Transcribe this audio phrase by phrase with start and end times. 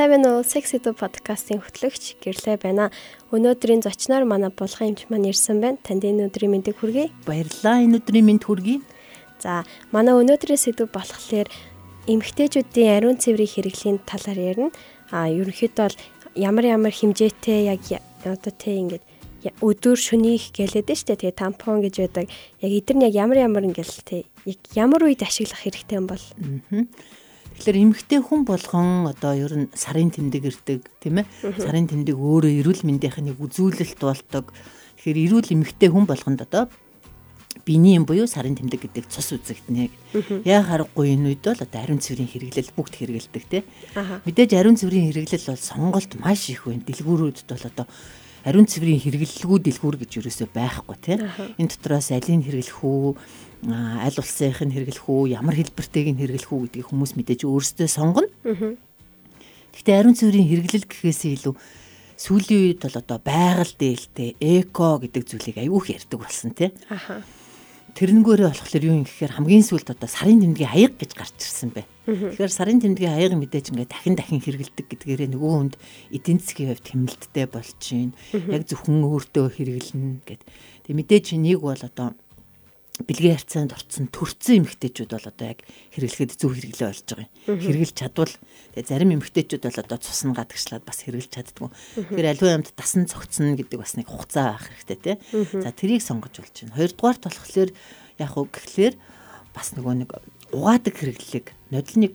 [0.00, 2.88] Сайн уу Sex Edu подкастын хөтлөгч гэрлээ байна.
[3.36, 5.76] Өнөөдрийн зочноор манай булган эмч маань ирсэн байна.
[5.76, 7.12] Танд энэ өдрийн мэндийг хүргэе.
[7.28, 7.84] Баярлалаа.
[7.84, 8.80] Энэ өдрийн мэнд хүргэе.
[9.44, 11.52] За, манай өнөөдрийн сэдв болохоор
[12.08, 14.72] эмэгтэйчүүдийн ариун цэврийн хэрэглийн талаар ярина.
[15.12, 15.96] А ерөнхийдөө бол
[16.32, 17.84] ямар ямар хэмжээтэй яг
[18.24, 19.04] одоо тэ ингээд
[19.60, 22.32] өдөр шөнийх гэлээд нь штэ тэгээ тампон гэж байдаг.
[22.64, 26.24] Яг эдгээр нь яг ямар ямар ингээл тэ яг ямар үед ашиглах хэрэгтэй юм бол.
[26.72, 26.88] Аа
[27.60, 31.28] Тэгэхээр эмэгтэй хүн болгон одоо ер нь сарын тэмдэг ирдэг тийм ээ.
[31.60, 34.48] Сарын тэмдэг өөрөө эрүүл мэндийнхнийг үзүүлэлт болдог.
[34.96, 36.72] Тэгэхээр эрүүл эмэгтэй хүн болгонд одоо
[37.68, 39.92] биений юм буюу сарын тэмдэг гэдэг цус үзэгдэнэ.
[40.48, 43.64] Яа харахгүй энэ үед бол одоо ариун цэврийн хэрэглэл бүгд хэрэгэлдэг тийм.
[44.24, 46.80] Мэдээж ариун цэврийн хэрэглэл бол сонголт маш их байна.
[46.88, 47.86] Дэлгүүрүүдэд бол одоо
[48.44, 51.20] ариун цэврийн хэрэглэлгүй дэлгүүр гэж юусоо байхгүй тийм.
[51.60, 53.14] Энэ дотроос алийг хэрэглэх үү
[53.68, 58.32] аль улсынх нь хэрэглэх үү, ямар хэлбэртэйг нь хэрэглэх үү гэдгийг хүмүүс мэдээж өөрсдөө сонгоно.
[59.76, 61.54] Гэхдээ ариун цэврийн хэрэглэл гэхээсээ илүү
[62.16, 66.72] сүүлийн үед бол одоо байгаль дээлтэй эко гэдэг зүйлийг аюух ярьдаг болсон тий.
[66.88, 67.20] Аха.
[67.96, 71.84] Тэрнгөөрөө болохоор юу юм гэхээр хамгийн сүүлд одоо сарын тэмдгийн аяг гэж гарч ирсэн бай.
[72.06, 75.74] Тэгэхээр сарын тэмдгийн аяг мэдээж ингээд дахин дахин хэрэгэлдэг гэдгээрээ нөгөө хүнд
[76.14, 78.14] эдийн засгийн хувьд хэмнэлттэй болж байна.
[78.50, 80.42] Яг зөвхөн өөртөө хэрэглэнэ гэд.
[80.86, 82.14] Тэг мэдээж нэг бол одоо
[83.06, 85.60] бэлгийн харьцаанд орцсон төрцөн эмэгтэйчүүд бол одоо яг
[85.94, 87.58] хэрэглэхэд зөв хэрэглээ болж байгаа юм.
[87.60, 88.34] Хэрэглэж чадвал
[88.76, 91.68] тэгээ зарим эмэгтэйчүүд бол одоо цус нь гадагшлаад бас хэрэглэж чаддгүй.
[91.96, 95.16] Тэгэхээр аливаа юмд дасан цогцно гэдэг бас нэг хугацаа авах хэрэгтэй тий.
[95.60, 96.76] За тэрийг сонгож болж байна.
[96.76, 97.70] Хоёрдугаарт болохоор
[98.20, 98.94] яг уу гэхлээр
[99.54, 100.10] бас нөгөө нэг
[100.52, 102.14] угаадаг хэрэглэлийг нодлныг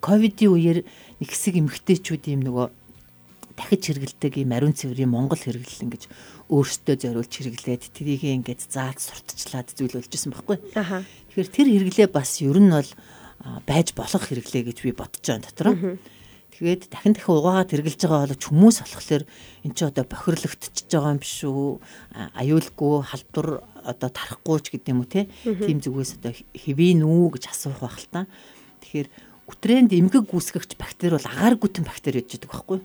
[0.00, 2.66] ковидын үеэр нэг хэсэг эмэгтэйчүүд юм нөгөө
[3.62, 6.10] дахиж хэрэгэлдэг юм ариун цэврийн Монгол хэрэглэл ингэж
[6.50, 10.58] өөртөө зориулж хэрэглээд тэрийг ингээд зааж сурталчлаад зүйлүүлжсэн байхгүй.
[10.74, 12.90] Тэгэхээр тэр хэрэглээ бас ер нь бол
[13.62, 15.74] байж болох хэрэглээ гэж би бодож байгаа дотроо.
[16.52, 19.24] Тэгээд дахин дахин угаагаад хэрэгжилж байгаа бол хүмүүс болохоор
[19.64, 21.80] эн чинь одоо бохирлогдчихж байгаа юм биш үү?
[22.36, 23.48] Аюулгүй халдвар
[23.82, 25.32] одоо тарахгүй ч гэдэг юм уу те.
[25.42, 28.20] Тийм зүгээс одоо хэвээ нүү гэж асуух байх л та.
[28.84, 29.08] Тэгэхээр
[29.50, 32.78] Үтрэнд эмгэг гүйсгэгч бактери бол агаар гүтэн бактери гэж байдаг байхгүй.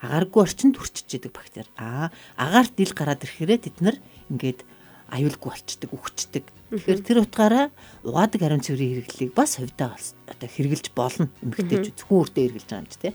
[0.00, 1.68] Агааргүй орчинд хүрчиж яадаг бактери.
[1.76, 2.08] Аа
[2.40, 3.96] агаарт ил гараад ирэхээрээ тэд нар
[4.32, 4.64] ингээд
[5.10, 6.44] аюулгүй болчдөг, үхчихдэг.
[6.70, 7.66] Тэгэхээр тэр утгаараа
[8.06, 11.26] угаадаг ариун цэврийн хэрэглэлийг бас хувьдаа одоо хэрэгжилж болно.
[11.42, 13.14] Эмгэгтэйч зөвхөн өөртөө хэрэгжилж байгаа юм чи тээ.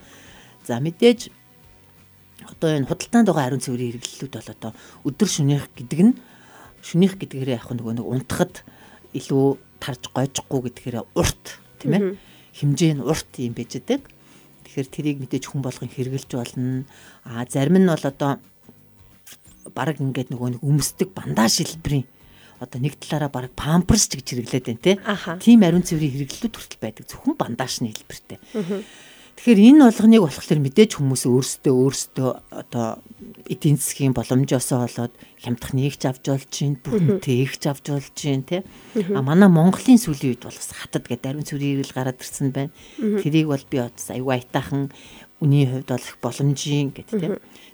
[0.67, 1.19] За мэдээж
[2.51, 4.71] одоо энэ худалдаанд байгаа ариун цэврийн хэрэглэлүүд бол одоо
[5.07, 6.13] өдөр шөнийх гэдэг нь
[6.83, 8.67] шөнийх гэдгээрээ яг нөгөө нэг унтахад
[9.15, 9.45] илүү
[9.79, 11.45] тарж гойжхгүй гэдгээрээ урт
[11.79, 12.03] тийм ээ
[12.55, 14.07] хэмжээ нь урт юм байж байгаа.
[14.65, 16.87] Тэгэхээр тэрийг мэдээж хүн болгон хэрглэж болно.
[17.27, 18.39] А зарим нь бол одоо
[19.75, 22.07] баг ингээд нөгөө нэг өмсдөг бандаж хэлбэрийн
[22.59, 24.93] одоо нэг талаараа баг памперс ч гэж хэрэглээд байна те.
[25.43, 27.03] Тийм ариун цэврийн хэрэглэлүүд хүртэл байдаг.
[27.11, 28.39] Зөвхөн бандажны хэлбэртэй.
[29.35, 33.03] Тэгэхээр энэ болгоныг болохоор мэдээж хүмүүс өөрсдөө өөрсдөө одоо
[33.51, 35.13] эдийн засгийн боломжоосоо болоод
[35.43, 38.63] хямдхан нэгж авч болж чинь бүхэнтэй ихж авч болж чинь тий.
[39.11, 42.71] А манай Монголын сүүлийн үед бол бас хатад гэдэг ариун цэврийн ирэл гараад ирсэн байна.
[42.97, 44.89] Тэрийг бол би бас аюу айтаахан
[45.43, 47.29] үний хувьд бол их боломжийн гэдэг тий.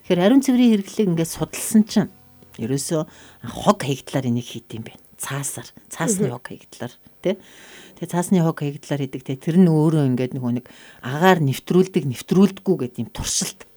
[0.09, 2.11] Тэгэхээр ариун цэврийн хэрэглэг ингээд судалсан чинь
[2.57, 3.01] ерөөсөө
[3.47, 4.99] хог хаягдлаар энийг хийд юм байна.
[5.21, 7.37] Цаасаар, цаасны хог хаягдлаар тий.
[8.01, 10.65] Тэгээ цаасны хог хаягдлаар хийдэг те тэр нь өөрөө ингээд нөгөө нэг
[11.05, 13.69] агаар нэвтрүүлдэг нэвтрүүлдэггүй гэдэг юм туршилт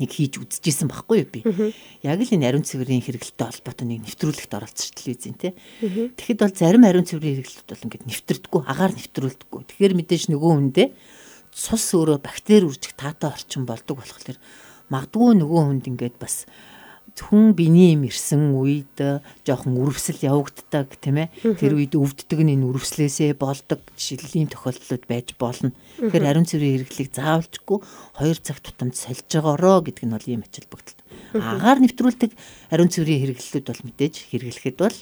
[0.00, 1.40] нэг хийж үзчихсэн байхгүй юу би.
[2.00, 5.52] Яг л энэ ариун цэврийн хэрэгэлтэй холбоотой нэг нэвтрүүлэгт оролцсон телевизэн те.
[6.16, 9.60] Тэгэхэд бол зарим ариун цэврийн хэрэглэлүүд бол ингээд нэвтрдэггүй, агаар нэвтрүүлдэггүй.
[9.68, 10.88] Тэгэхээр мэдээж нөгөө хүндээ
[11.50, 14.38] цус өөрөө бактери үржих таатай орчин болдог болохоор
[14.94, 16.46] магадгүй нөгөө хүнд ингээд бас
[17.18, 18.96] хүн биений юм ирсэн үед
[19.42, 25.04] жоохон үрвсэл явагддаг тийм ээ тэр үед өвддөг нь энэ үрвслээсээ болдог жишээл ийм тохиолдлууд
[25.10, 25.74] байж болно.
[25.98, 27.78] Тэгэхээр ариун цэврийн хэрэглийг заавалжгүй
[28.20, 31.00] 2 цаг тутамд сольж байгаароо гэдэг нь бол ийм ачаал бүгдэл.
[31.34, 32.32] Агаар нэвтрүүлдэг
[32.70, 34.96] ариун цэврийн хэрэглэлүүд бол мэдээж хэрэглэхэд бол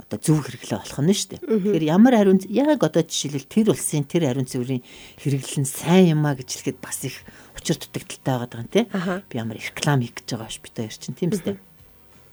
[0.00, 1.40] одоо зөв хэрэглээ болох нь шүү дээ.
[1.44, 4.80] Тэгэхээр ямар ариун яг одоо жишээлбэл тэр улсын тэр ариун цэврийн
[5.20, 7.20] хэрэглэл нь сайн юм а гэж хэлэхэд бас их
[7.52, 8.84] учир дутагдaltaй байгаа даа тий.
[9.28, 11.60] Би ямар реклам хийх гэж байгаа ш бит хоёр чинь тийм үстэй.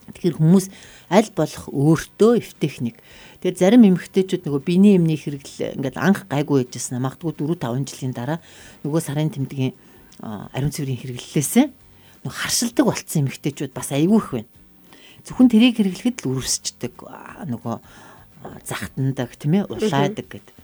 [0.10, 0.66] Тэгэхээр хүмүүс
[1.12, 2.98] аль болох өөртөө эв техник.
[3.44, 6.98] Тэгээд зарим эмэгтэйчүүд нөгөө биений эмний хэрэглэл ингээд анх гайгүй байжсэн.
[6.98, 8.40] Магадгүй 4 5 жилийн дараа
[8.82, 9.74] нөгөө сарын тэмдгийн
[10.24, 11.66] ариун цэврийн хэрэглэлээсээ
[12.26, 14.50] нөгөө харшилдаг болцсон эмэгтэйчүүд бас айгүй их байна.
[15.30, 16.98] Зөвхөн тэрийг хэрэглэхэд л үрсчдэг
[17.46, 17.76] нөгөө
[18.66, 20.58] захтандаг тийм ээ улаадаг гэдэг.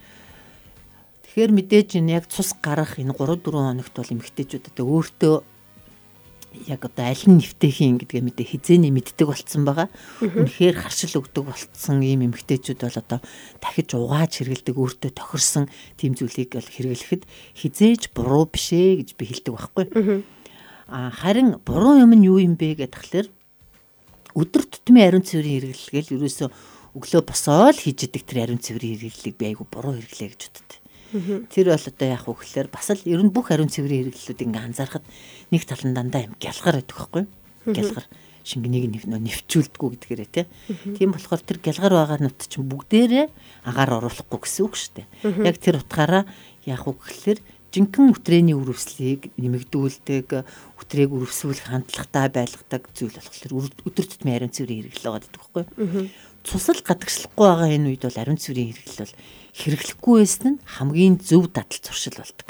[1.29, 5.35] Тэгэхээр мэдээж энэ яг цус гарах энэ 3 4 хоногт бол эмэгтэйчүүд одоо өөртөө
[6.67, 9.91] яг одоо аль нь нэвтэхийн гэдгээ мэдээ хизээний мэддэг болцсон байгаа.
[10.23, 13.19] Үнэхээр харшил өгдөг болцсон ийм эмгтээчүүд бол одоо
[13.59, 15.67] дахиж угааж хэрэгэлдэг өөртөө тохирсон
[15.99, 17.23] тийм зүйлийг бол хэрэглэхэд
[17.59, 19.85] хизээж буруу биш ээ гэж би хэлдэг байхгүй.
[20.87, 23.27] А харин буруу юм нь юу юм бэ тахлаар
[24.35, 26.49] өдөр тутмын ариун цэврийн хэрэглэгээл ерөөсөө
[26.95, 30.79] өглөө босоод хийж идэг тэр ариун цэврийн хэрэглэлийг би айгу буруу хэрэглэе гэж боддог.
[31.51, 35.05] Тэр бол одоо яг үгээр бас л ер нь бүх ариун цэврийн хэрэглэлүүд ингээ анзаархад
[35.51, 37.23] нэг талан дандаа юм гялгаар байдаг байхгүй
[37.71, 38.07] гялгаар
[38.45, 40.45] шингэнийг нэвчүүлдэггүй гэдгээрээ тий.
[40.93, 43.25] Тийм болохоор тэр гялгаар байгаа нут чинь бүгдээрээ
[43.65, 45.07] агаар оруулахгүй гэсэн үг шүү дээ.
[45.49, 46.29] Яг тэр утгаараа
[46.69, 47.39] яг үгээр
[47.75, 50.27] жинхэнэ үтрэний үрвслийг нэмэгдүүлдэг,
[50.79, 55.63] үтрээг үрвсүүлэх хандлагатай байлгадаг зүйл болохоор өдөр тутмын ариун цэврийн хэрэглэл байгаа гэдэг байхгүй.
[56.47, 59.15] Цусал гадагшлахгүй байгаа энэ үед бол ариун цэврийн хэрэглэл бол
[59.59, 62.49] хэрэглэхгүй байсан нь хамгийн зөв дадал зуршил болдог.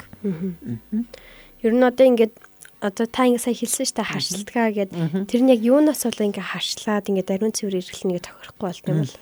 [1.66, 2.34] Ер нь одоо ингээд
[2.80, 4.90] одоо та ингэ сая хэлсэн шүү дээ харшилтгаа гэд
[5.26, 8.98] тэр нь яг юунаас бол ингэ харшлаад ингэ ариун цэвэр эргэлнэ гэж тохирохгүй болт юм
[9.02, 9.16] бол.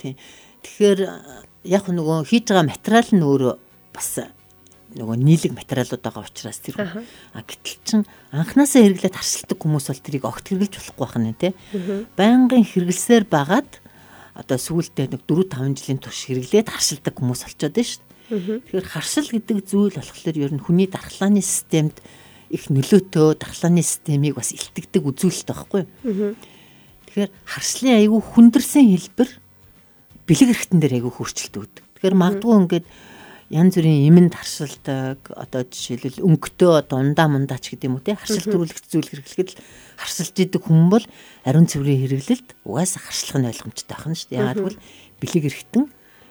[0.00, 0.14] Тийм.
[0.64, 1.00] Тэгэхээр
[1.64, 3.54] яг нөгөө хийж байгаа материал нь өөрөө
[3.92, 4.08] бас
[4.96, 8.00] нөгөө нийлэг материалууд байгаа учраас тэр а гэтэл чин
[8.34, 11.52] анханасаа хэрэглээд харшилдаг хүмүүс бол тэрийг огт хэрэглэж болохгүй байх нь тий.
[12.18, 13.70] Байнгын хэрэглэсээр байгаад
[14.34, 18.62] одоо сүүлдээ нэг 4 5 жилийн турш хэрэглээд харшилдаг хүмүүс болчиход байна шүү дээ.
[18.66, 22.02] Тэгэхээр харшил гэдэг зүйл болохоор ер нь хүний дархлааны системд
[22.50, 25.82] их нөлөөтэй дархлааны системийг бас илтгэдэг үзүүлэлт байхгүй.
[27.10, 29.30] Тэгэхээр харшлын айгүй хүндэрсэн хэлбэр
[30.26, 31.84] бэлэг эрхтэн дээр айгүй хөрчлөлт өгдөг.
[31.98, 32.86] Тэгэхээр магадгүй ингээд
[33.50, 38.86] янз бүрийн имэнд харшилдаг одоо жишээлбэл өнгөтөө дундаа мундаач гэдэг юм уу те харшил төрүүлэгч
[38.86, 39.50] зүйл хэрэглэхэд
[39.98, 41.02] харшилж идэг хүн бол
[41.42, 44.38] ариун цэврийн хэрэглэлд угаасаа харшлах нь ойлгомжтой байна шүү дээ.
[44.38, 44.78] Яагаад гэвэл
[45.18, 45.84] бэлэг эрхтэн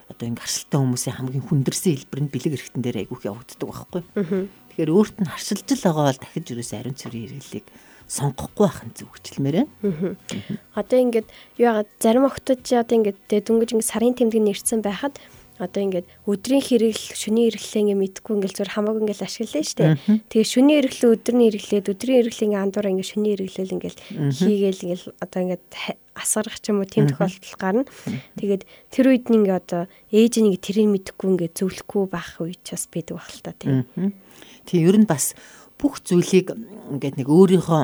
[0.07, 4.01] одоо ингээ харшилтай хүмүүсийн хамгийн хүндэрсэн хэлбэр нь бэлэг эрхтэн дээр айгүйх явагддаг байхгүй.
[4.15, 7.67] Тэгэхээр өөрт нь харшилж л байгаа бол дахиж юусэн ариун цэврийн хэрэглэлийг
[8.09, 10.17] сонгохгүй байх нь зүг хчлэмээр байна.
[10.73, 11.27] Одоо ингээд
[11.61, 15.21] юу яагаад зарим охтууд чи одоо ингээд дөнгөж ингээд сарын тэмдэг нэрсэн байхад
[15.59, 19.91] одоо ингээд өдрийн хэрэглэл шөнийн хэрэглээ ингээ мэдгүй ингээл зур хамаагүй ингээл ашиглалаа шүү дээ.
[20.31, 23.99] Тэгээ шөнийн хэрэглээ өдрийн хэрэглээд өдрийн хэрэглээ ингээ андуур ингээ шөнийн хэрэглэл ингээл
[24.39, 25.65] хийгээл ингээл одоо ингээд
[26.15, 27.83] асгарах ч юм уу тийм тохиолдол гарна.
[28.39, 29.83] Тэгээд тэр үед ингээ одоо
[30.15, 33.83] ээж ингээ тэрийг мэдгүй ингээ зөвлөхгүй байх үе ч бас байдаг баг л та тийм.
[34.63, 35.35] Тийм ер нь бас
[35.75, 36.55] бүх зүйлийг
[36.95, 37.81] ингээд нэг өөрийнхөө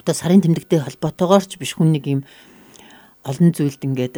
[0.00, 2.20] одоо сарын тэмдэгтэй холбоотойгоор ч биш хүн нэг юм
[3.24, 4.14] олон зүйлд ингээд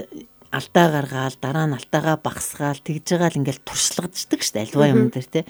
[0.51, 5.13] алдаа гаргаал дараа нь алдаагаа багсгаал тэгж байгаа л ингээл туршлагаддаг шүү дээ альва юм
[5.13, 5.41] дээр те.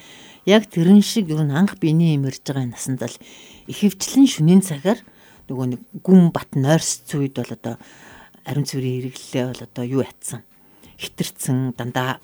[0.42, 3.22] Яг тэрэн шиг ер нь анх биений имэрж байгаа насанд л
[3.70, 4.98] ихэвчлэн шүнийн цагаар
[5.46, 7.74] нөгөө нэг гүн бат нойрс цүйд бол одоо
[8.42, 10.42] ариун цэврийн хэрэглэлээ бол одоо юу ятсан?
[10.98, 12.18] Хитэрсэн дандаа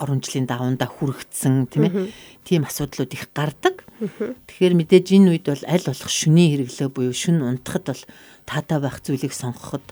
[0.00, 2.10] орон жилийн даваандаа хүрэгдсэн тийм ээ.
[2.42, 3.84] Тийм асуудлууд их гардаг.
[4.00, 8.02] Тэгэхээр мэдээж энэ үед бол аль болох шүний хэрэглээ буюу шүн унтахад бол
[8.48, 9.84] таатай байх зүйлийг сонгоход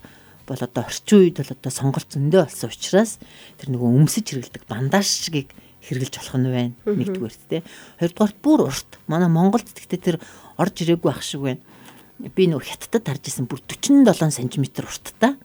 [0.48, 3.12] бол одоо орчин үед бол одоо сонголт зөндөө болсон учраас
[3.60, 5.52] тэр нөгөө өмсөж хэрэгэлдэг бандажгийг
[5.84, 6.74] хэрэгжилж болох нь байна.
[6.88, 7.62] Нэгдүгээр тэ.
[8.00, 8.90] Хоёрдугаарт бүр урт.
[9.06, 10.16] Манай Монголд гэхдээ тэр
[10.58, 11.62] орж ирээгүй ах шиг байна.
[12.34, 15.38] Би нөгөө хятадд харж исэн бүр 47 см урттай.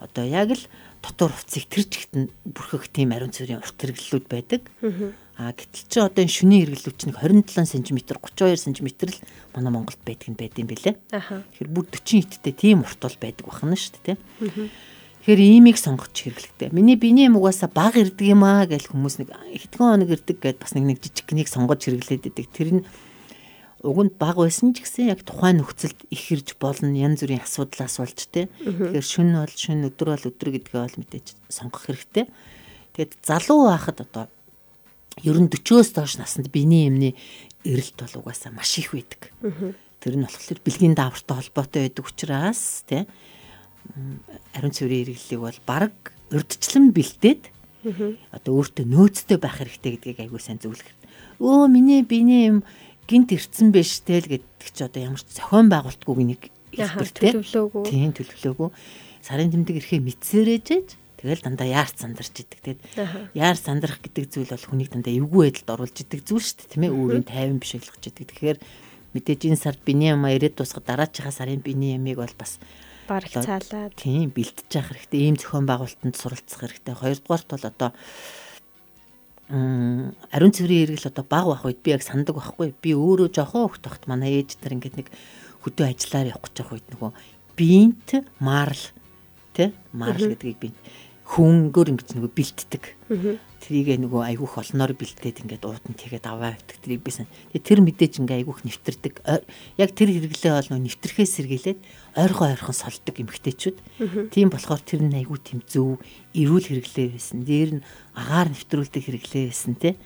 [0.00, 0.64] Одоо яг л
[1.04, 4.62] дотор хувцсыг тэр чигт нь бүрхэх тийм ариун цэврийн урт хэрэглэлүүд байдаг.
[5.34, 9.18] А гэтэл чи одоо энэ шүний хэрэглүүч нэг 27 см 32 см л
[9.50, 10.94] манай Монголд байдаг нь байд юм бэлээ.
[11.10, 14.70] Тэгэхээр бүр 40 иттэй тийм урт бол байдаг бахна шүү дээ, тийм.
[15.26, 16.70] Тэгэхээр иймийг сонгож хэрэглэхтэй.
[16.70, 20.58] Миний биений юм угаасаа баг ирдэг юм аа гэж хүмүүс нэг хэдхэн хоног ирдэг гэд
[20.62, 22.46] бас нэг нэг жижиг гнийг сонгож хэрэглээд байдаг.
[22.54, 22.82] Тэр нь
[23.82, 27.98] уг нь баг байсан ч гэсэн яг тухайн нөхцөлд их ирж болно янз бүрийн асуудлаас
[27.98, 28.52] болж тэ.
[28.62, 32.28] Тэгэхээр шүн бол шүн өдөр бол өдөр гэдгээ бол мэдээж сонгох хэрэгтэй.
[32.96, 34.28] Тэгээд залуу байхад одоо
[35.22, 37.14] ер нь 40-оос доош наснд биений эмний
[37.62, 39.30] эрэлт бол угаасаа маш их байдаг.
[40.02, 43.06] Тэр нь болохоор бэлгийн даавартай холбоотой байдаг учраас тий
[44.54, 45.94] ариун цэврийн хэрэглэлийг бол баг
[46.32, 47.52] урдчлан бэлдээд
[48.32, 50.88] одоо өөртөө нөөцтэй байх хэрэгтэй гэдгийг айгүй сайн зөвлөх.
[51.38, 52.58] Өө миний биений юм
[53.08, 57.84] гинт ирцэн биш тэл гэдэг чи одоо ямар ч зохион байгуултгүй нэг төлөвлөөгүй.
[57.84, 58.68] Тийм төлөвлөөгүй.
[59.20, 60.68] Сарын тэмдэг ирэхээ мэдсээрэж
[61.24, 62.60] Тэгэл дандаа яарч сандарч идэг.
[62.60, 62.80] Тэгэд
[63.32, 66.84] яар сандрах гэдэг зүйл бол хүнийг дандаа эвгүй байдалд оруулж идэг зүйл шүү дээ, тийм
[66.84, 66.92] ээ?
[66.92, 68.28] Өөрийн тайван биш ойлгож идэг.
[68.28, 68.58] Тэгэхээр
[69.16, 72.60] мэдээж энэ сард биний юм ирээд тусахад дараачихаа сарын биний ямиг бол бас
[73.08, 75.32] бараг цаалаад тийм бэлтэж явах хэрэгтэй.
[75.32, 76.92] Ийм зохион байгуулалтанд суралцах хэрэгтэй.
[76.92, 77.90] Хоёрдугаарт бол одоо
[79.48, 82.76] ариун цэврийн хэрэгэл одоо баг байх үед би яг сандаг байхгүй.
[82.80, 85.08] Би өөрөө жоохон хөвгт багт манай ээж нар ингээд нэг
[85.64, 87.10] хөдөө ажиллаар явах гэж байгаа үед нөгөө
[87.56, 88.08] бинт
[88.40, 88.84] марл
[89.52, 90.68] тэ марл гэдгийг би
[91.34, 92.84] хөнгөр ингэж нөгөө бэлтдэг.
[93.64, 96.76] Тэрийг нөгөө айгүйх олноор бэлтээд ингээд ууданд тэгээд аваа авдаг.
[96.84, 97.26] Тэрийг бисэн.
[97.50, 99.24] Тэр мэдээж ингээ айгүйх нэвтэрдэг.
[99.80, 101.80] Яг тэр хэрэглээ бол нөгөө нэвтрэхээс сэргийлээд
[102.14, 103.76] ойрхон ойрхон солдог эмгтээчүүд.
[104.30, 105.96] Тийм болохоор тэр нь айгүй тийм зөв
[106.36, 107.40] эрүүл хэрэглээ байсан.
[107.42, 109.96] Дээр нь агаар нэвтрүүлдэг хэрэглээ байсан те.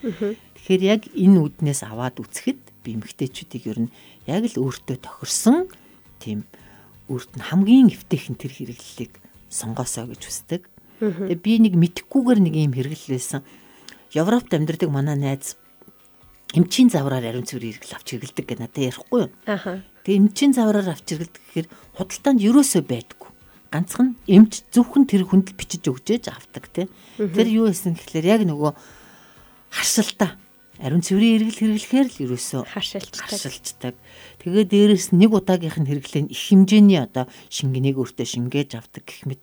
[0.55, 3.95] Тэгэхээр яг энэ үднээс аваад үцхэд би эмгтээчүүдийг ер нь
[4.31, 5.67] яг л өөртөө тохирсон
[6.23, 6.47] тийм
[7.11, 9.13] өөрт нь хамгийн эвтэйхэн тэр хэрэглэлийг
[9.51, 10.63] сонгоосоо гэж хүсдэг.
[10.99, 13.43] Тэгээ би нэг мэдхгүйгээр нэг юм хэрэглэлсэн.
[14.19, 15.55] Европт амьдардаг манай найз
[16.55, 19.31] эмчийн завраар ариун цэврийн хэрэгэл авч хэрэгэлдэг гэж надад ярихгүй юу?
[19.47, 19.85] Аха.
[20.03, 21.69] Тэгээ эмчийн завраар авч хэрэгэлдэг гэхээр
[22.01, 23.31] худалдаанд юусоо байдгүй.
[23.69, 26.89] Ганцхан эмч зөвхөн тэр хүнд л бичиж өгч ээж авдаг тий.
[27.21, 28.73] Тэр юу хийсэн гэхэлэр яг нөгөө
[29.77, 30.41] харшилтаа
[30.81, 33.95] ариун цэврийн хэрэгэл хэрэглэхээр л ерөөсөө харшилчдаг.
[34.41, 39.27] Тэгээ дээрэс нэг удаагийнх нь хэрэглээ нь их хэмжээний одоо шингэнийг өөртөө шингээж авдаг гэх
[39.27, 39.43] мэт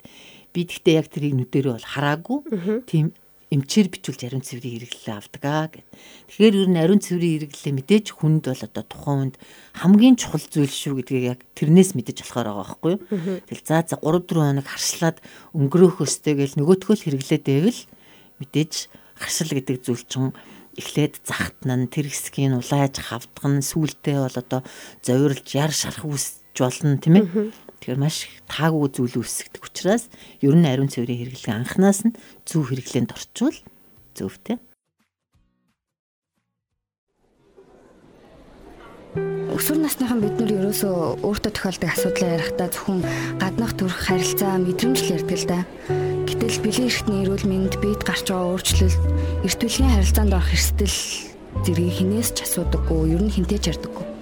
[0.56, 2.40] би тэгтээ яг тэрийг нүдэрээ бол хараагүй.
[2.88, 3.12] Тийм
[3.54, 5.86] эмчээр бичүүлж ариун цэврийн хэрэглээ авдаг аа гэд.
[6.28, 9.36] Тэгэхээр ер нь ариун цэврийн хэрэглээ мэдээж хүнд бол одоо тухайн хүнд
[9.78, 13.02] хамгийн чухал зүйл шүү гэдгийг яг тэрнээс мэдэж болохоор байгаа байхгүй юу.
[13.46, 15.18] Тэгэл за за 3 4 хоног харшлаад
[15.54, 17.82] өнгөрөөх өстэй гэл нөгөөтгөл хэрэглээд байвал
[18.42, 18.74] мэдээж
[19.14, 20.34] харшил гэдэг зүйл чинь
[20.76, 24.62] эхлээд захтна тэр хэсгийг улааж хавдган сүултээ бол одоо
[25.06, 27.26] зовирлж яр шарах үсч болно тийм ээ.
[27.86, 30.10] Тэгэхээр маш таагүй зүйл үүсгдэг учраас
[30.42, 33.54] ер нь ариун цэврийн хэрэглээ анханаас нь зөв хэрэглээнд орчвол
[34.18, 34.58] зөвтэй.
[39.54, 43.06] Өсвөр насныхан бид нар ерөөсөө өөртөө тохиолдог асуудлаа ярихдаа зөвхөн
[43.38, 45.60] гаднах төрх харилцаа мэдрэмж л ярьдаг л да.
[46.26, 49.02] Гэтэл бэлэн эрхтний эрүүл мэнд биед гарч байгаа өөрчлөлт
[49.46, 50.98] эрт үеийн харилцаанд орох эрсдэл
[51.62, 54.15] зэргийг хинээс ч асуудаггүй, ер нь хинтээ ч ярьдаггүй.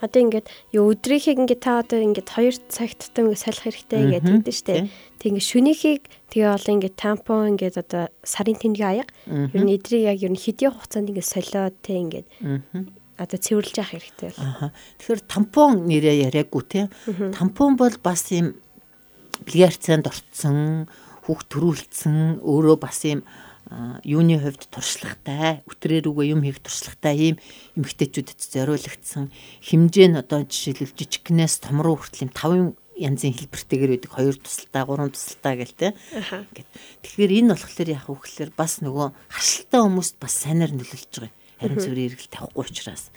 [0.00, 4.32] Одоо ингээд юу өдрийнхийг ингээд та одоо ингээд 2 цагт тутам ингээд солих хэрэгтэй гэдэг
[4.40, 4.88] хэлдэг штэ.
[5.20, 6.02] Тэг ингээд шөнийхийг
[6.32, 10.40] тэгээ бол ингээд тампон ингээд одоо сарын тэмдгийн аяга ер нь эдрийг яг ер нь
[10.40, 12.26] хэдийн хугацаанд ингээд солиод тэг ингээд
[13.20, 14.72] одоо цэвэрлж явах хэрэгтэй бол.
[14.96, 16.88] Тэгэхээр тампон нэрээ яриаггүй те.
[17.36, 18.56] Тампон бол бас юм
[19.44, 20.88] бильярдцанд орцсон,
[21.28, 23.20] хүүхд төрүүлсэн, өөрөө бас юм
[24.02, 27.36] юуны хувьд туршлагатай, өтрээр үгүй юм хийх туршлагатай ийм
[27.78, 29.30] эмгтээчүүдэд зориулагдсан
[29.62, 34.82] хэмжээ нь одоо жишээлбэл жижигнээс том руу хүртэл юм 5 янзын хэлбэртэйгээр байдаг хоёр тусалтай,
[34.84, 35.88] гурван тусалтай гэл те.
[36.12, 36.44] Аха.
[36.52, 36.68] Гэт.
[37.00, 41.32] Тэгэхээр энэ болохоор яг үгээр бас нөгөө харшилтай хүмүүст бас сайнаар нөлөөлж байгаа.
[41.62, 43.08] Харин зүрийн эргэлт тавихгүй учраас.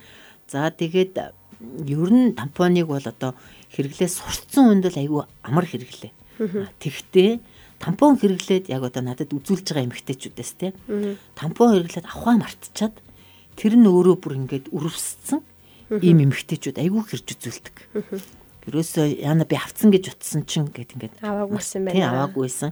[0.48, 3.36] За тэгээд ер нь тампоныг бол одоо
[3.76, 6.12] хэрэглээ сурцсан хүнд л айгүй амар хэрэглээ.
[6.80, 7.32] Тэгтээ
[7.84, 10.72] тампон хэрэглээд яг одоо надад үзүүлж байгаа эмэгтэйчүүдээс те.
[11.36, 12.96] Тампон хэрэглээд авахаа мартчихад
[13.60, 15.44] тэр нь өөрөө бүр ингээд өрөвссөн
[16.00, 17.76] ийм эмэгтэйчүүд айгүй хэрж үзүүлдэг.
[18.64, 22.32] Ерөөсөө яна би авцсан гэж утсан чинь гэд ингээд Аваагүйсэн Тийм байна.
[22.32, 22.72] аваагүйсэн.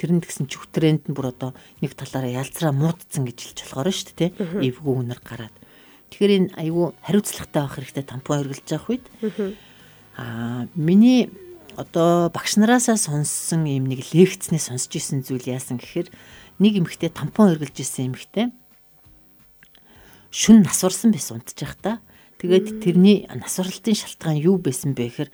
[0.00, 1.52] Тэр нь тэгсэн чи тренд нь бүр одоо
[1.84, 4.72] нэг талаараа ялзраа муудсан гэж хэлж болохоор шүү дээ тий.
[4.72, 5.52] Эвгүй үнэр гараад.
[6.08, 9.04] Тэгэхээр энэ айгүй хариуцлагатай байх хэрэгтэй тампон хэрэглэж явах үед.
[10.16, 11.28] Аа миний
[11.76, 16.08] одоо багш нараасаа сонссон юм нэг лекцнээ сонсч исэн зүйл яасан гэхээр
[16.58, 18.48] нэг эмэгтэй тампон хэрэглэж исэн эмэгтэй
[20.36, 22.00] шүн насварсан байсан унтчих та.
[22.36, 25.30] Тэгээд тэрний насварлалтын шалтгаан юу байсан бэ гэхээр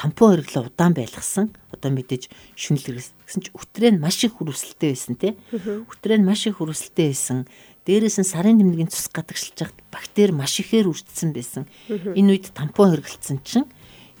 [0.00, 1.52] тампон хэрэглээ удаан байлгасан.
[1.72, 5.36] Одоо мэдээж шүнл хэрэгсэн чи өтрээ нь маш их хүрвсэлтэй байсан тий.
[5.52, 7.44] Өтрээ нь маш их хүрвсэлтэй байсан.
[7.84, 11.68] Дээрээс нь сарын тэмдгийн цус гадагшилж хахад бактери маш ихээр үрдсэн байсан.
[11.92, 13.68] Энэ үед тампон хэрэглэсэн чинь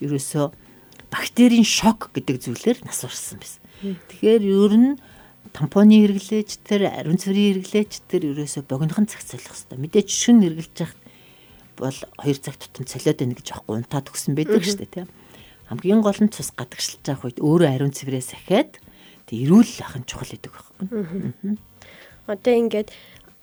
[0.04, 0.52] ерөөсөө
[1.10, 3.62] бактерийн шок гэдэг зүйлээр насварсан байсан.
[3.82, 4.90] Тэгэхээр ер нь
[5.52, 9.78] тампоны хэрэглээж тэр ариун цэврийн хэрэглээж тэр ерөөсө богинохон солих хэрэгтэй.
[9.78, 11.00] Мэдээж шүн хэрэглэж яхад
[11.76, 15.08] бол 2 цаг тутам солиод байна гэж аахгүй унтаа төгсөн байдаг шүү дээ тийм.
[15.68, 18.80] Хамгийн гол нь цус гадагшилж явах үед өөрөө ариун цэврээс ахаад
[19.28, 20.86] тэг эрүүл байх нь чухал гэдэг байхгүй.
[22.26, 22.88] Одоо ингээд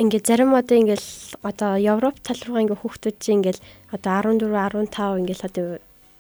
[0.02, 1.04] ингээд зарим одоо ингээд
[1.46, 3.60] одоо Европ тал руугаа ингээд хүүхдүүд чинь ингээд
[3.94, 5.68] одоо 14 15 ингээд одоо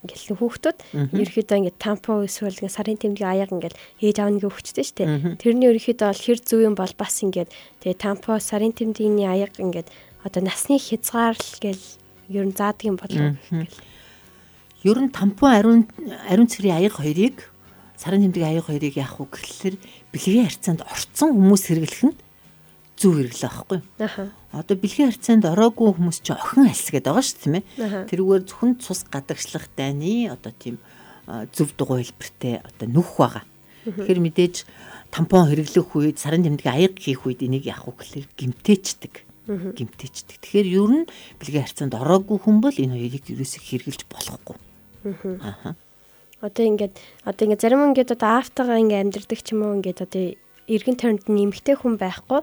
[0.03, 0.77] ингээл хүүхдүүд
[1.15, 5.10] ерөөхдөө ингээд тампо эсвэл ингээд сарын тэмдгийн аяга ингээд ээж аав нэгэ өгчтэй шүү дээ.
[5.39, 7.50] Тэрний ерөөхдөө бол хэр зүв юм бол бас ингээд
[7.81, 9.88] тэгээ тампо сарын тэмдгийн аяга ингээд
[10.27, 11.83] одоо насны хязгаарлал гэл
[12.29, 13.39] ер нь заадаг юм болов.
[14.83, 15.81] Ер нь тампон ариун
[16.27, 17.48] ариун цэврийн аяга хоёрыг
[17.95, 19.75] сарын тэмдэг аяга хоёрыг яах вэ гэхэлэр
[20.12, 22.15] бэлгийн харьцаанд орцсон хүмүүс хэрэглэх нь
[23.00, 23.79] зөв хэрэглээ байхгүй.
[24.03, 24.24] Аха.
[24.53, 27.65] Одоо бэлгийн харьцаанд ороогүй хүмүүс чинь охин альс гэдэг байгаа шүү тийм ээ.
[28.05, 30.77] Тэрүүгээр зөвхөн цус гадагшлах дайны одоо тийм
[31.25, 33.43] зөв дугуй хэлбэртэй одоо нүх байгаа.
[33.89, 34.55] Тэгэхээр мэдээж
[35.10, 39.13] тампон хэрэглэх үед сарын тэмдгийн аяг хийх үед энийг яах вэ гэхэлэр гимтээчдэг.
[39.74, 40.38] Гимтээчдэг.
[40.38, 41.10] Тэгэхээр ер нь
[41.41, 44.57] бэлгийн харьцаанд ороогүй хүн бол энэ хоёрыг ерөөсөө хэрэглэж болохгүй.
[45.41, 45.75] Аха.
[46.45, 46.95] Одоо ингээд
[47.25, 50.24] одоо ингээд зарим ингээд одоо автагаа ингээд амьдрдаг ч юм уу ингээд одоо
[50.67, 52.39] эргэн тойронд нэмэгтэй хүн байхгүй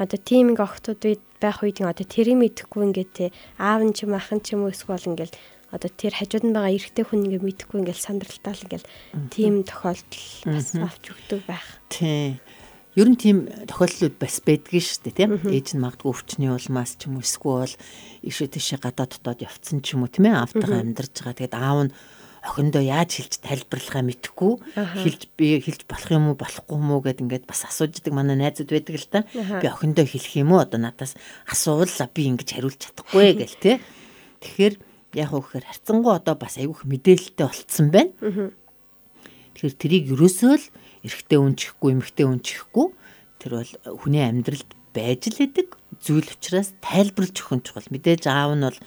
[0.00, 1.02] одоо тийм ингээ охтууд
[1.36, 3.26] байх үед одоо тэрийг мэдэхгүй ингээд те
[3.60, 5.36] аав нь ч юм ах нь ч юм уу эсвэл ингээд
[5.70, 8.84] одоо тэр хажууд нь байгаа эрэгтэй хүн ингээ мэдэхгүй ингээд сандралтаал ингээд
[9.30, 11.68] тийм тохиолдол бас авч өгдөг байх.
[11.92, 12.40] Тий.
[12.98, 15.30] Ер нь тийм тохиолдлууд бас байдгийн шүү дээ тийм.
[15.46, 17.70] Ээж нь магадгүй өвчний улмаас ч юм уу эсвэл
[18.26, 21.38] ишээ тийшээ гадаа дотоод явцсан ч юм уу тийм ээ автагаа амьдарч байгаа.
[21.38, 21.94] Тэгээд аав нь
[22.40, 27.20] охиндоо яаж хэлж тайлбарлахаа мэдэхгүй хэлж би хэлж болох юм уу болохгүй юм уу гэд
[27.20, 29.20] ингээд бас асууждаг манай найзууд байдаг л та.
[29.28, 33.76] Би охиндоо хэлэх юм уу одоо надаас асуувал би ингэж хариулж чадахгүй гэл тий.
[34.40, 34.74] Тэгэхээр
[35.20, 38.12] яг уу гэхээр харцангуй одоо бас айгүйх мэдээлэлтэй болцсон байна.
[39.52, 40.66] Тэгэхээр тэрийг ерөөсөө л
[41.04, 42.86] эрэгтэй үнчихгүй, эмэгтэй үнчихгүй
[43.40, 47.88] тэр бол хүний амьдралд байж л идэг зүйл учраас тайлбарлаж өгөх нь чухал.
[47.92, 48.78] Мэдээж аав нь бол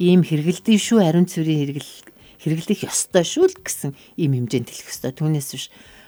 [0.00, 1.92] ийм хэрэгэлдэв шүү, ариун цэврийн хэрэгэл
[2.40, 5.12] хэрэглэх ёстой шүү л гэсэн ийм хэмжээнд хэлэх ёстой.
[5.12, 5.66] Түүнээс биш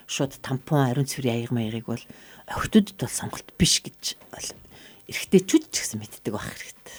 [0.09, 2.03] шууд тампон ариун цэврийн аяг маягыг бол
[2.49, 4.47] охтуудад бол сонголт биш гэж бол
[5.07, 6.95] эрэгтэйчүүд ч гэсэн мэддэг байх хэрэгтэй.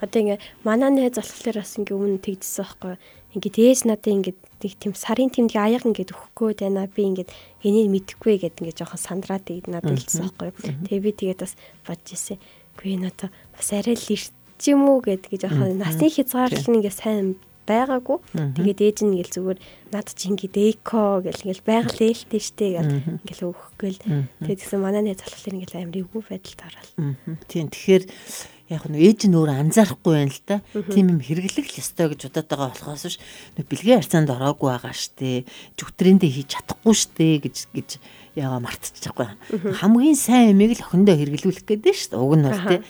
[0.00, 2.94] Одоо ингээ манай найз болохоор бас ингээ өмнө тэгдсэн байхгүй.
[3.36, 6.88] Ингээ ээж надад ингээ нэг тийм сарын тэмдэг аяг ингээ өгөхгүй байна.
[6.88, 7.28] Би ингээ
[7.68, 10.72] энийг мэдэхгүй гэд ингээ жоохон сандраад ихэд надад хэлсэн байхгүй.
[10.88, 11.54] Тэгээ би тэгээд бас
[11.84, 12.40] бодож ирсэн.
[12.80, 14.32] Үгүй энэ одоо бас арай л ирч
[14.64, 17.36] юм уу гэд ингээ жоохон насны хязгаарлал нь ингээ сайн
[17.66, 18.18] байгаагүй.
[18.56, 19.58] Тэгээд ээж нь ингээл зүгээр
[19.92, 22.94] над чи ингээд эко гэл ингээл байгаль ээлтэй штэ гэл
[23.26, 24.00] ингээл өгөхгүй л.
[24.46, 26.90] Тэгээд гэсэн манай найз болохоор ингээл амар эвгүй байдалд ороод.
[27.50, 28.04] Тийм тэгэхээр
[28.66, 30.56] яг нь ээж нь өөр анзаарахгүй байна л да.
[30.90, 33.16] Тийм юм хэрэглэх ёстой гэж удаад байгаа болохоос ш
[33.54, 35.46] нөө бэлгийн харьцаанд ороогүй байгаа штэ.
[35.78, 37.90] Жүгтрэндээ хийж чадахгүй штэ гэж гэж
[38.34, 39.28] яага мартчихгүй.
[39.80, 42.18] Хамгийн сайн юмыг л охиндоо хэрэглүүлэх гэдэг штэ.
[42.18, 42.82] Уг нь бол тий.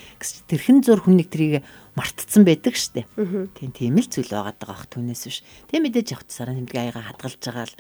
[0.49, 1.61] Тэрхэн зур хүнийг трийг
[1.93, 3.05] мартцсан байдаг штэ.
[3.61, 5.45] Тийм тийм л зүйл байгаа даа ах түүнээс биш.
[5.69, 7.77] Тэг мэдээж явах сарын тэмдэг аяга хадгалж байгаа л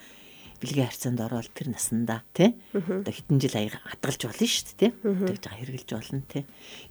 [0.57, 2.57] бэлгийн харьцаанд ороод тэр насандаа тий.
[2.73, 4.91] Одоо хэдэн жил аяга хадгалж болно штэ тий.
[5.05, 6.45] Тэгж байгаа хэрэгжилж болно тий.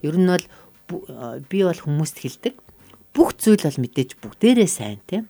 [0.06, 0.46] Ер нь бол
[1.50, 2.56] би бол хүмүүст хэлдэг
[3.16, 5.24] бүх зүйл бол мэдээж бүгдээрээ сайн тий.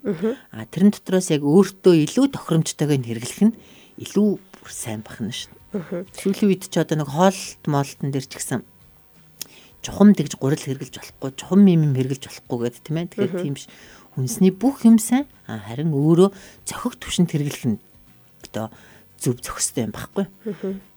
[0.50, 3.58] А тэрэн дотроос яг өөртөө илүү тохиромжтойг нь хэрэглэх нь
[4.02, 5.54] илүү бүр сайн бахна шүү.
[6.18, 8.66] Сүүлийн үед ч одоо нэг хоолт моолтон дээр ч гэсэн
[9.86, 13.10] чухам тэгж гурил хэрглэж болохгүй, чухам юм юм хэрглэж болохгүй гэдэг тийм ээ.
[13.14, 13.70] Тэгэхээр тийм ш.
[14.18, 15.30] Хүнсний бүх юм сайн.
[15.46, 16.34] Харин өөрөө
[16.66, 17.78] зохих төвшөнд хэрглэх нь
[18.50, 18.74] одоо
[19.22, 20.26] зөв зохистой юм баггүй.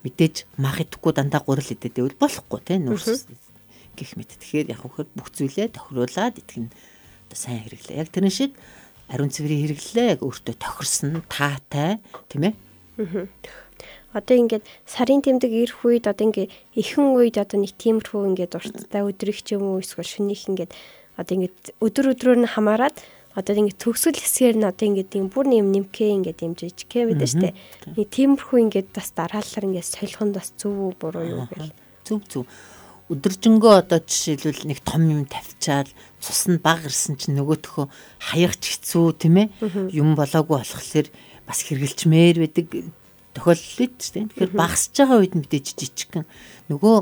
[0.09, 3.29] Мэдээж мах идэхгүй дандаа гурил идэдэй бол болохгүй тийм нүүрс
[3.99, 4.39] гих мэт.
[4.39, 6.71] Тэгэхээр яг хөхөр бүх зүйлээ тохируулаад идэх нь
[7.27, 7.99] одоо сайн хэрэглээ.
[7.99, 8.55] Яг тэрэн шиг
[9.11, 11.99] ариун цэврийн хэрэглээ яг өөртөө тохирсон таатай
[12.31, 12.55] тийм ээ.
[14.15, 19.03] Одоо ингээд сарын тэмдэг ирэх үед одоо ингээд ихэн үед одоо нэг тиймэрхүү ингээд урттай
[19.05, 20.73] өдрөх ч юм уу эсвэл шөнийх ингээд
[21.21, 22.97] одоо ингээд өдөр өдрөөр нь хамаарад
[23.37, 27.29] одоо ингээд төгсгөл хэсгээр нь одоо ингээд юм бүр нэм нэмхээ ингээд юм жижигхээ байдаг
[27.29, 27.55] штэ.
[27.95, 31.77] Нэг тиймэрхүү ингээд бас дараалалаар ингээд солих нь бас зөв үү буруу юу гэл.
[32.03, 32.45] Зөв зөв.
[33.09, 35.89] Өдөржингөө одоо жишээлбэл нэг том юм тавьчаал
[36.21, 37.89] цус нь баг ирсэн чинь нөгөөтхөө
[38.21, 39.49] хаягч хэцүү тийм ээ.
[39.97, 41.09] Юм болоогүй болохоор
[41.49, 42.67] бас хэргэлчмээр байдаг
[43.33, 44.29] тохиолдол шүү дээ.
[44.29, 46.29] Тэгэхээр багасж байгаа үед мэдээж жижигхэн
[46.69, 46.97] нөгөө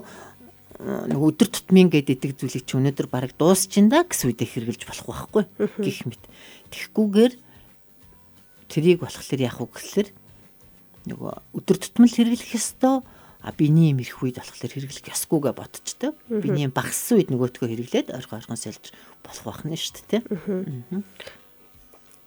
[0.77, 5.45] нөгөө өдөр тутмын гэдэг зүйлийг чи өнөөдөр бараг дуусчихин да гэсэн үедээ хэрглэж болох байхгүй
[5.81, 6.25] гэх мэт.
[6.69, 7.33] Тэгхгүйгээр
[8.69, 10.09] трийг болохоор яах вэ гэхэлэр
[11.09, 13.01] нөгөө өдөр тутмал хэрглэх ёстой
[13.55, 16.11] биний юм ирэх үед болохоор хэрэглэх ёсгүйгээ бодчтой.
[16.27, 18.91] Биний багассан үед нөгөөтгөө хэрэглээд орхон орхон сэлж
[19.23, 20.23] болох байх нь шүү дээ.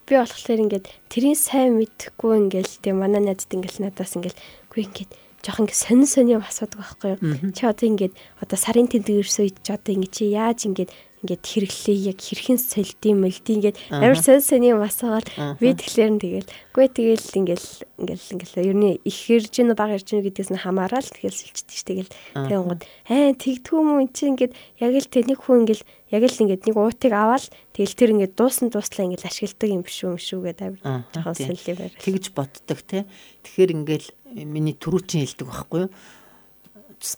[0.08, 4.40] Би болохоор ингээд тэрийн сайн мэдхгүй ингээл тэг манай найзд ингээл надаас ингээл
[4.72, 5.12] үгүй ингээд
[5.44, 7.54] жоох ингээд сонин сонин асуудаг байхгүй юу.
[7.54, 10.92] Чи одоо ингээд одоо сарын тэмдэг ирсэн үед чи одоо ингээд чи яаж ингээд
[11.24, 15.28] ингээд хэрэглээ яг хэрхэн солидим мэлдий ингээд амар сонь сонь юм асуугаад
[15.60, 19.92] би тэгэхээр нь тэгэл үгүй тэгэл ингээл ингээл ингээл ер нь их хэрж гэнэ баг
[20.00, 22.12] хэрж гэнэ гэдгээс нь хамаарал тэгэл сэлчдэг ш тэгэл
[22.48, 26.64] тэгэнгууд аа тэгдгүү юм чи ингээд яг л тэ нэг хүн ингээл яг л ингээд
[26.66, 30.40] нэг уутыг аваад тэгэл тэр ингээд дуусан дууслаа ингээд ашигладаг юм биш үү юм шүү
[30.42, 31.94] гэдэг амар жоохон сэллээ байр.
[32.00, 33.06] Тэгж боддог те.
[33.46, 34.06] Тэгэхээр ингээд
[34.48, 35.92] миний түрүүчийн хэлдэг байхгүй юу?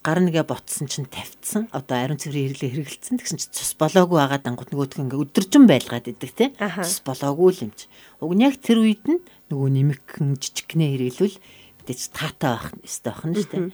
[0.06, 1.66] Гар нэгэ ботсон чинь тавьцсан.
[1.74, 3.18] Одоо ариун цэврийн хэрэглээ хэрэгэлцсэн.
[3.18, 6.46] Тэгсэн чинь цус болоогүй байгаа дангууд нөгөөдх ингээ өдөржин байлгаад идэг те.
[6.54, 7.90] Цус болоогүй л юм чи.
[8.22, 11.38] Уг нь яг тэр үед нь нөгөө нэмэгхэн жижигнээ хэрэглүүл
[11.82, 13.66] мэдээж таатай байх ёстой байх нь шүү дээ.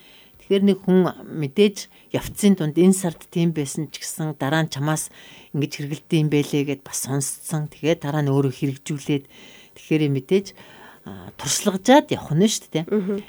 [0.47, 1.77] Тэгэхээр нэг хүн мэдээж
[2.15, 5.11] явцын дунд энэ сард тийм байсан ч гэсэн дараа нь чамаас
[5.51, 7.67] ингэж хэрэгэлдэм юм бэлээ гэд бас сонсцсон.
[7.67, 9.27] Тэгээд дараа нь өөрөө хэрэгжүүлээд
[9.75, 10.47] тэгэхээр мэдээж
[11.37, 12.85] туршлагажаад явах нь шүү дээ.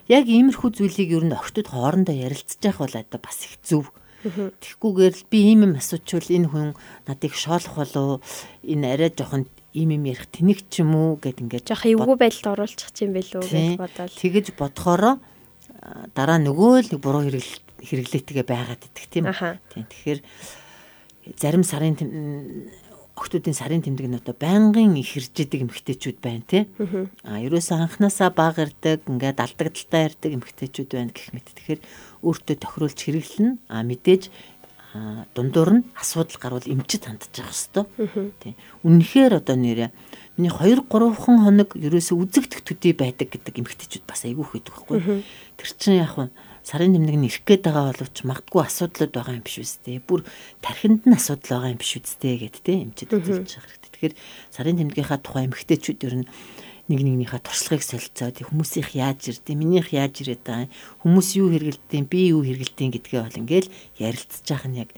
[0.09, 3.91] Яг иймэрхүү зүйлийг ер нь охтод хоорондоо ярилцж явах бол одоо бас их зөв.
[4.25, 6.69] Тэгхгүйгээр л би ийм юм асуучвал энэ хүн
[7.07, 8.23] надыг шоолох болов
[8.67, 9.47] энэ арай жоохон
[9.79, 13.43] ийм юм ярих тэнэг ч юм уу гэд ингээд жоох эвгүй байдалд оруулчих юм бэлүү
[13.47, 15.15] гэж бодоод тэгэж бодохороо
[16.19, 19.31] дараа нөгөө л буруу хэрэглээтэйгээ байгаад идэх тийм.
[19.71, 20.21] Тийм тэгэхээр
[21.39, 21.95] зарим сарын
[23.19, 26.71] охтуудын сарын тэмдэг нь одоо байнгын их иржэдэг эмгтээчүүд байна тий.
[27.27, 31.51] А ерөөсөө анханасаа баг ирдэг, ингээд алдагдaltaа ирдэг эмгтээчүүд байна гэх мэт.
[31.51, 31.81] Тэгэхээр
[32.23, 34.31] өөртөө тохируулж хэрэглэн а мэдээж
[35.35, 38.33] дундуур нь асуудал гарвал эмчит хандж явах хэвээр.
[38.41, 38.55] Тий.
[38.87, 39.91] Үнэхээр одоо нэрээ
[40.39, 45.23] миний 2 3 хоног ерөөсөө үзэгдэх төдий байдаг гэдэг эмгтээчүүд бас айгүйх байдаг байхгүй.
[45.59, 46.33] Тэр чинь яг нь
[46.69, 50.05] сарын тэмдэг нь ирэх гээд байгаа боловч магадгүй асуудлууд байгаа юм биш үстэй.
[50.05, 50.21] Бүр
[50.61, 53.93] тархинд нь асуудал байгаа юм биш үстэй гэд тэ эмчэд үзүүлж байгаа хэрэгтэй.
[53.97, 54.15] Тэгэхээр
[54.53, 56.29] сарын тэмдгийнхаа тухай эмгтээчүүд ер нь
[56.93, 60.69] нэг нэгнийхээ туршлагыг солилцоод хүмүүсийнх яаж ирдэ, минийх яаж ирээд байгаа,
[61.05, 63.69] хүмүүс юу хэрэгэлдэв, би юу хэрэгэлдэв гэдгээ бол ингээл
[64.01, 64.91] ярилцж байгаа нь яг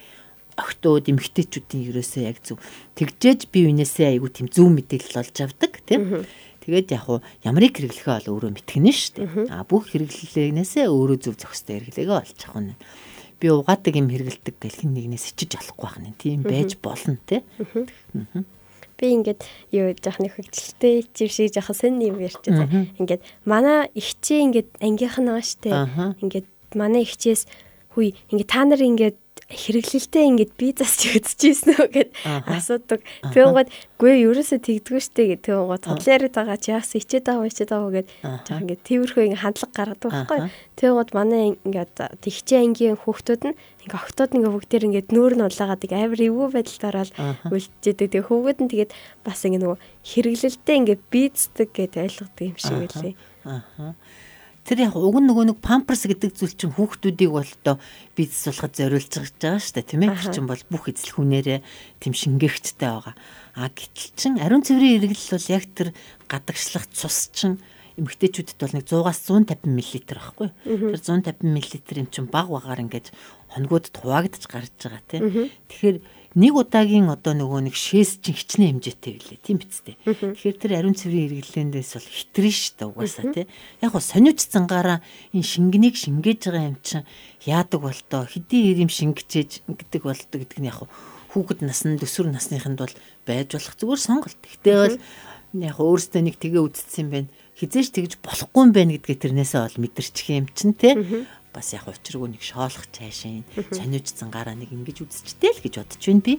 [0.55, 2.59] огтуд эмгтээчүүдийн ерөөсөө яг зөв
[2.95, 6.27] тэгжээж би юунесээ айгу тийм зөв мэдээлэл олж авдаг тийм
[6.61, 9.29] Тэгээд яг уу ямарыг хэрэглэхээ бол өөрөө мэтгэнэ шүү дээ.
[9.49, 12.77] А бүх хэрэглэлээнээсээ өөрөө зөв зохистой хэрэглээгээ олж авах нь.
[13.41, 17.41] Би угаадаг юм хэрэгэлдэг гэл хин нэгнээс ичиж болохгүй байх нь тийм байж болно тий.
[19.01, 19.41] Би ингээд
[19.73, 22.53] юу жоох нэг хөвгчлөлтэй чив шиг жоох сэн юм ярьчих.
[23.01, 25.73] Ингээд манай ихчээ ингээд ангийнх нь байгаа штэ.
[26.21, 27.49] Ингээд манай ихчээс
[27.97, 29.17] хүй ингээд та нар ингээд
[29.51, 32.11] хэрэглэлтэй ингээд би засч үзчихсэн үү гэд
[32.47, 33.03] асуудаг.
[33.35, 33.67] Тэгвэл
[33.99, 37.93] гүй ерөөсөө тэгдэггүй штэ гэх тэгвэл тодлоо яриад байгаа чи яас ичээд байгаа ичээд байгаа
[37.99, 38.09] гэд
[38.47, 40.41] жаа ингээд тэрхүү ингээд хандлага гаргадаг байхгүй.
[40.79, 43.59] Тэгвэл манай ингээд тэгчээ ангийн хүүхдүүд нь
[43.91, 47.15] ингээ октод ингээ бүгдээр ингээ нүүр нь улаагаад ингээ амар эвгүй байдалтаараа л
[47.51, 48.09] үлдчихэдэг.
[48.15, 48.91] Тэгээ хүүхэд нь тэгээд
[49.27, 53.15] бас ингээ нөгөө хэрэглэлтэй ингээ бийцдэг гэд ойлгодог юм шиг байлээ.
[53.45, 53.99] Аа.
[54.65, 57.77] Тэр яг уг нөгөө нэг памперс гэдэг зүйл чинь хүүхдүүдийг бол одоо
[58.15, 60.15] бизнес болоход зориулж байгаа шүү дээ тийм ээ.
[60.21, 61.59] Тэр чинь бол бүх эзэл хүнээрээ
[61.99, 63.15] тийм шингээгчтэй байгаа.
[63.57, 65.89] А гэтэл чин ариун цэврийн эргэлэл бол яг тэр
[66.29, 67.59] гадагшлах цус чин
[67.99, 70.49] эмгтээчүүдэд бол нэг 100-аас 150 мл байхгүй.
[70.65, 73.13] Тэр 150 мл юм чин баг багаар ингээд
[73.51, 75.51] хоногудд хуваагдж гарч байгаа тийм.
[75.69, 75.99] Тэгэхээр
[76.39, 79.99] нэг удаагийн одоо нөгөө нэг шээс чинь хичнээн хэмжээтэй билээ тийм биз дээ.
[80.07, 83.47] Тэгэхээр тэр ариун цэврийн хэрэглээндээс бол хитрэн ш та угаасаа тий.
[83.83, 85.03] Яг гоо сониуч цангаараа
[85.35, 87.03] энэ шингэнийг шингээж байгаа юм чинь
[87.43, 90.87] яадаг бол тоо хэдий ирэм шингэжээж гэдэг бол тоо гэдэг нь яг
[91.35, 92.95] хүүхэд насны төсвөр насныханд бол
[93.27, 94.39] байж болох зүгээр сонголт.
[94.39, 94.97] Гэтэ бол
[95.67, 97.31] яг өөрөөсөө нэг тгээ үдцсэн юм байна.
[97.59, 100.95] Хизээш тэгж болохгүй юм байна гэдгээ тэрнээсээ бол мэдэрчих юм чинь тий
[101.55, 103.43] бас яг учиргүй нэг шоолох цаашаа
[103.75, 106.35] сониучсан гараа нэг ингэж үзчихтэй л гэж бодож байна би.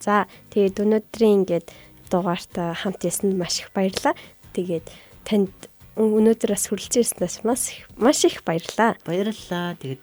[0.00, 1.68] За тэгээд өнөөдрийн ингээд
[2.12, 4.14] дугаартаа хамт ясанд маш их баярлалаа.
[4.52, 4.86] Тэгээд
[5.24, 5.52] танд
[5.96, 9.00] өнөөдөр бас хүрэлцэн ирснээс маш их маш их баярлалаа.
[9.08, 9.78] Баярлалаа.
[9.80, 10.02] Тэгээд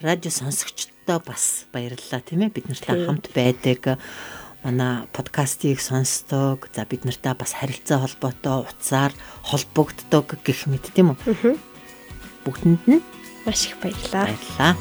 [0.00, 4.00] радио сонсогчдоо бас баярлалаа тийм ээ бид нартай хамт байдаг
[4.62, 6.70] манай подкастыг сонсдог.
[6.74, 11.71] За бид нартай бас харилцаа холбоотой утсаар холбогддог гэх мэт тийм үү?
[12.44, 13.02] Бүгдэнд нь
[13.46, 14.26] маш их баярлалаа.
[14.26, 14.76] Баярлалаа.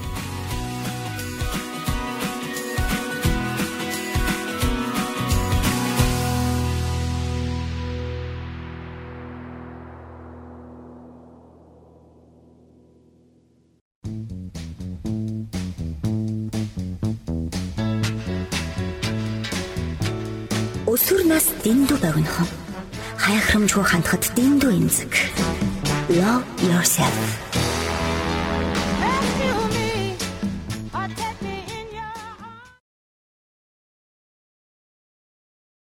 [20.91, 22.49] Өсвөр нас дэндүү богинохон
[23.15, 25.30] хаяхрамжгүй хандхад дэндүү эмзэг.